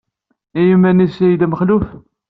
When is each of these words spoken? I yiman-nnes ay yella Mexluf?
I 0.59 0.61
yiman-nnes 0.67 1.17
ay 1.25 1.29
yella 1.31 1.47
Mexluf? 1.47 1.87